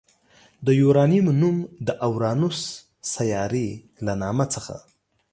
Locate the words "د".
0.65-0.67, 1.87-1.89